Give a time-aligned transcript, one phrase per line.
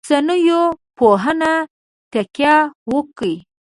[0.03, 0.61] اوسنیو
[0.97, 1.53] پوهنو
[2.11, 2.55] تکیه
[2.91, 3.35] وکوي.